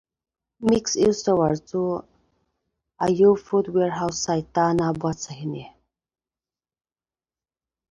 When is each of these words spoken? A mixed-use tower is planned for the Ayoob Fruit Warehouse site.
A 0.63 0.71
mixed-use 0.71 1.21
tower 1.21 1.51
is 1.51 1.61
planned 1.61 1.71
for 1.75 2.01
the 3.01 3.05
Ayoob 3.05 3.37
Fruit 3.37 3.69
Warehouse 3.71 4.17
site. 4.17 4.57